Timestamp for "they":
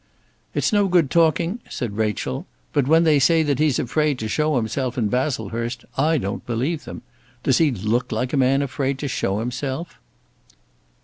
3.03-3.19